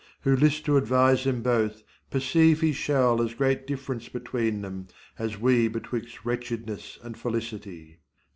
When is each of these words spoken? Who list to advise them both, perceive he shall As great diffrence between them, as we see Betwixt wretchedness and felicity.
Who 0.21 0.35
list 0.35 0.65
to 0.65 0.77
advise 0.77 1.25
them 1.25 1.43
both, 1.43 1.83
perceive 2.09 2.61
he 2.61 2.73
shall 2.73 3.21
As 3.21 3.35
great 3.35 3.67
diffrence 3.67 4.09
between 4.09 4.63
them, 4.63 4.87
as 5.19 5.39
we 5.39 5.65
see 5.65 5.67
Betwixt 5.67 6.25
wretchedness 6.25 6.97
and 7.03 7.15
felicity. 7.15 7.99